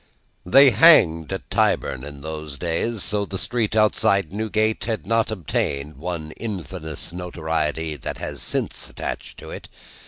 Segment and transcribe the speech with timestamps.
[0.47, 5.95] They hanged at Tyburn, in those days, so the street outside Newgate had not obtained
[5.97, 9.69] one infamous notoriety that has since attached to it.